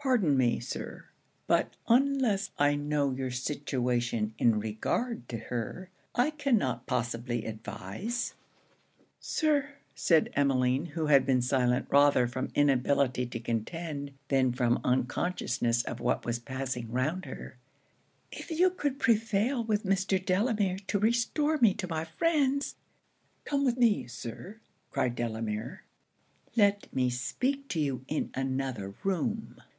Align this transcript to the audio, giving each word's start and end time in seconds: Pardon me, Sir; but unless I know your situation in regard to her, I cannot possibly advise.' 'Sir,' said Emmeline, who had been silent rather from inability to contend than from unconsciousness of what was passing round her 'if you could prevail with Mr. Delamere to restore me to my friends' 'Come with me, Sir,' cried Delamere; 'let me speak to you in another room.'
Pardon 0.00 0.36
me, 0.38 0.60
Sir; 0.60 1.06
but 1.48 1.74
unless 1.88 2.52
I 2.56 2.76
know 2.76 3.10
your 3.10 3.32
situation 3.32 4.32
in 4.38 4.60
regard 4.60 5.28
to 5.28 5.36
her, 5.38 5.90
I 6.14 6.30
cannot 6.30 6.86
possibly 6.86 7.44
advise.' 7.44 8.32
'Sir,' 9.18 9.70
said 9.96 10.30
Emmeline, 10.34 10.86
who 10.86 11.06
had 11.06 11.26
been 11.26 11.42
silent 11.42 11.88
rather 11.90 12.28
from 12.28 12.52
inability 12.54 13.26
to 13.26 13.40
contend 13.40 14.12
than 14.28 14.52
from 14.52 14.80
unconsciousness 14.84 15.82
of 15.82 15.98
what 15.98 16.24
was 16.24 16.38
passing 16.38 16.92
round 16.92 17.24
her 17.24 17.58
'if 18.30 18.52
you 18.52 18.70
could 18.70 19.00
prevail 19.00 19.64
with 19.64 19.82
Mr. 19.82 20.24
Delamere 20.24 20.78
to 20.86 21.00
restore 21.00 21.58
me 21.58 21.74
to 21.74 21.88
my 21.88 22.04
friends' 22.04 22.76
'Come 23.44 23.64
with 23.64 23.76
me, 23.76 24.06
Sir,' 24.06 24.60
cried 24.92 25.16
Delamere; 25.16 25.82
'let 26.54 26.90
me 26.94 27.10
speak 27.10 27.66
to 27.70 27.80
you 27.80 28.04
in 28.06 28.30
another 28.34 28.94
room.' 29.02 29.60